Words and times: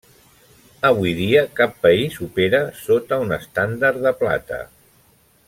Avui 0.87 1.11
dia 1.19 1.43
cap 1.59 1.75
país 1.83 2.15
opera 2.29 2.63
sota 2.81 3.21
un 3.27 3.37
estàndard 3.39 4.03
de 4.09 4.15
plata. 4.25 4.61